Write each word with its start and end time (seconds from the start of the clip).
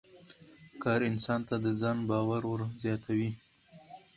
کار 0.83 0.99
انسان 1.09 1.39
ته 1.47 1.55
د 1.65 1.67
ځان 1.81 1.97
باور 2.09 2.41
ور 2.47 2.61
زیاتوي 2.81 3.31